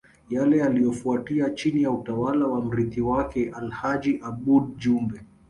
[0.29, 5.21] Yale yaliyofuatia chini ya utawala wa mrithi wake Alhaji Aboud Jumbe